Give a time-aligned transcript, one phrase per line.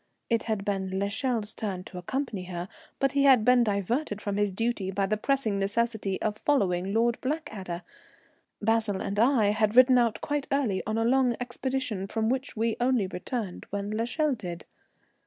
[0.31, 2.67] It had been l'Echelle's turn to accompany her,
[2.97, 7.21] but he had been diverted from his duty by the pressing necessity of following Lord
[7.21, 7.83] Blackadder.
[8.59, 12.75] Basil and I had ridden out quite early on a long expedition, from which we
[12.79, 14.65] only returned when l'Echelle did.